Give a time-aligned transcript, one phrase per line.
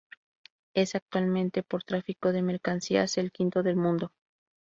[0.73, 4.11] Es actualmente por tráfico de mercancías el quinto del mundo.